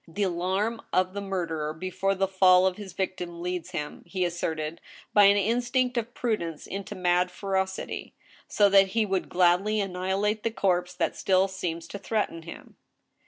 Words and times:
The 0.07 0.23
alarm 0.23 0.81
of 0.91 1.13
the 1.13 1.21
murderer 1.21 1.73
before 1.73 2.15
the 2.15 2.27
fall 2.27 2.65
of 2.65 2.77
his 2.77 2.93
victim 2.93 3.39
leads 3.43 3.69
him, 3.69 4.01
he 4.07 4.25
asserted, 4.25 4.81
by 5.13 5.25
an 5.25 5.37
instinct 5.37 5.95
of 5.95 6.15
prudence 6.15 6.65
into 6.65 6.95
mad 6.95 7.29
ferocity, 7.29 8.15
so 8.47 8.67
that 8.69 8.87
he 8.97 9.05
would 9.05 9.29
gladly 9.29 9.79
annihilate 9.79 10.41
the 10.41 10.49
corpse 10.49 10.95
that 10.95 11.15
still 11.15 11.47
seems 11.47 11.87
to 11.89 11.99
threaten 11.99 12.41
him. 12.41 12.77